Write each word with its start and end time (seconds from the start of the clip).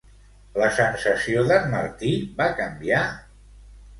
La 0.61 0.67
sensació 0.77 1.43
d'en 1.51 1.69
Martí 1.75 2.13
va 2.39 2.47
canviar? 2.61 3.05